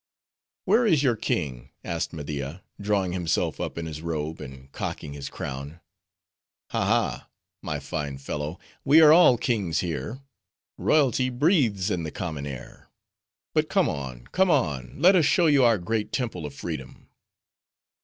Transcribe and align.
"Where 0.65 0.83
is 0.87 1.03
your 1.03 1.15
king?" 1.15 1.69
asked 1.83 2.11
Media, 2.11 2.63
drawing 2.81 3.11
himself 3.11 3.59
up 3.61 3.77
in 3.77 3.85
his 3.85 4.01
robe, 4.01 4.41
and 4.41 4.71
cocking 4.71 5.13
his 5.13 5.29
crown. 5.29 5.79
"Ha, 6.71 6.83
ha, 6.83 7.29
my 7.61 7.79
fine 7.79 8.17
fellow! 8.17 8.57
We 8.83 8.99
are 8.99 9.13
all 9.13 9.37
kings 9.37 9.81
here; 9.81 10.23
royalty 10.75 11.29
breathes 11.29 11.91
in 11.91 12.01
the 12.01 12.09
common 12.09 12.47
air. 12.47 12.89
But 13.53 13.69
come 13.69 13.87
on, 13.87 14.25
come 14.31 14.49
on. 14.49 14.95
Let 14.99 15.15
us 15.15 15.25
show 15.25 15.45
you 15.45 15.63
our 15.63 15.77
great 15.77 16.11
Temple 16.11 16.47
of 16.47 16.55
Freedom." 16.55 17.07